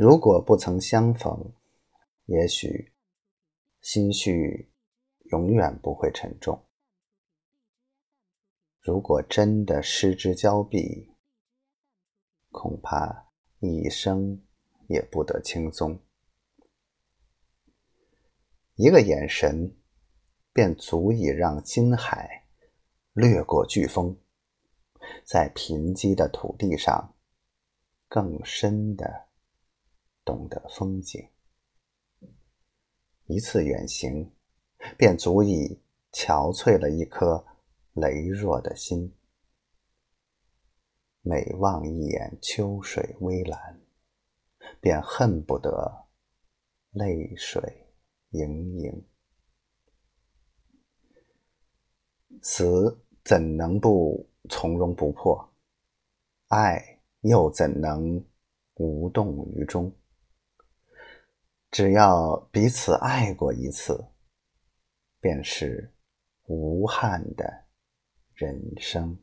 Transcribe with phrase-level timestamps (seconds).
[0.00, 1.52] 如果不曾相逢，
[2.26, 2.92] 也许
[3.80, 4.70] 心绪
[5.32, 6.62] 永远不会沉重；
[8.78, 11.10] 如果真的失之交臂，
[12.52, 13.26] 恐怕
[13.58, 14.40] 一生
[14.86, 16.00] 也不得轻松。
[18.76, 19.76] 一个眼神，
[20.52, 22.46] 便足以让金海
[23.14, 24.16] 掠过飓风，
[25.24, 27.16] 在贫瘠的土地上
[28.06, 29.27] 更深的
[30.28, 31.26] 懂得风景。
[33.28, 34.30] 一次远行，
[34.98, 35.80] 便足以
[36.12, 37.42] 憔悴了一颗
[37.94, 39.10] 羸弱的心。
[41.22, 43.80] 每望一眼秋水微澜，
[44.82, 46.06] 便恨不得
[46.90, 47.86] 泪水。
[48.32, 49.06] 盈盈，
[52.42, 55.50] 死怎能不从容不迫？
[56.48, 58.22] 爱又怎能
[58.74, 59.90] 无动于衷？
[61.70, 64.08] 只要彼此爱过一次，
[65.20, 65.94] 便是
[66.44, 67.66] 无憾的
[68.34, 69.18] 人生。